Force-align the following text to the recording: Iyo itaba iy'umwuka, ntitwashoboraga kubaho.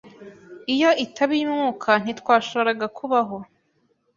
Iyo 0.73 0.89
itaba 1.05 1.33
iy'umwuka, 1.37 1.91
ntitwashoboraga 2.03 2.85
kubaho. 2.97 3.37